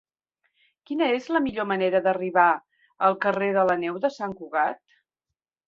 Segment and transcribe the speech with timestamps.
[0.89, 2.47] Quina és la millor manera d'arribar
[3.09, 4.85] al carrer de la Neu de Sant Cugat?